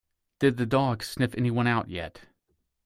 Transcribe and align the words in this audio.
Did 0.39 0.57
the 0.57 0.65
dog 0.65 1.03
sniff 1.03 1.35
anyone 1.37 1.67
out 1.67 1.87
yet? 1.87 2.21